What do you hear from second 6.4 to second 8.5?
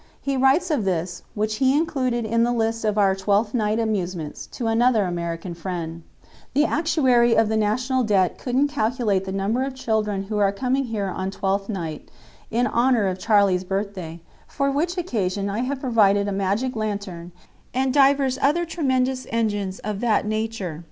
"The actuary of the national debt